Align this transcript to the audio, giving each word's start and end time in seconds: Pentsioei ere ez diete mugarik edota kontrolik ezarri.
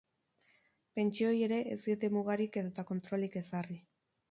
Pentsioei 0.99 1.43
ere 1.49 1.59
ez 1.75 1.77
diete 1.85 2.11
mugarik 2.15 2.59
edota 2.65 2.89
kontrolik 2.91 3.41
ezarri. 3.45 3.81